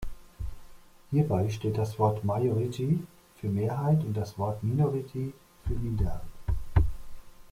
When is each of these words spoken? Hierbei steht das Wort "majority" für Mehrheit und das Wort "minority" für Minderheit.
Hierbei 1.11 1.51
steht 1.51 1.77
das 1.77 1.99
Wort 1.99 2.25
"majority" 2.25 3.03
für 3.39 3.49
Mehrheit 3.49 4.03
und 4.03 4.17
das 4.17 4.35
Wort 4.39 4.63
"minority" 4.63 5.31
für 5.67 5.73
Minderheit. 5.75 6.23